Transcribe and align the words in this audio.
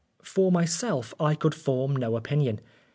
For 0.23 0.51
myself, 0.51 1.13
I 1.19 1.35
could 1.35 1.53
form 1.53 1.95
no 1.95 2.15
opinion. 2.15 2.59